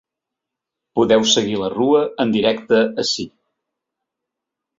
[0.99, 3.27] Podeu seguir la rua en directe ací.